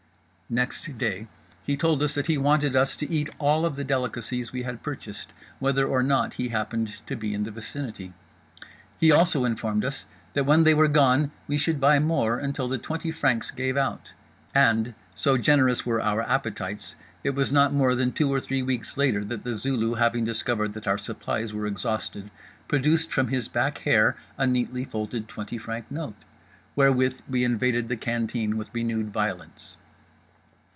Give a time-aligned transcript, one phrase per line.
[0.53, 1.29] Next day
[1.63, 4.83] he told us that he wanted us to eat all of the delicacies we had
[4.83, 8.11] purchased, whether or not he happened to be in the vicinity.
[8.99, 10.03] He also informed us
[10.33, 14.11] that when they were gone we should buy more until the twenty francs gave out.
[14.53, 18.97] And, so generous were our appetites, it was not more than two or three weeks
[18.97, 22.29] later that The Zulu having discovered that our supplies were exhausted
[22.67, 26.25] produced from his back hair a neatly folded twenty franc note;
[26.75, 29.77] wherewith we invaded the canteen with renewed violence.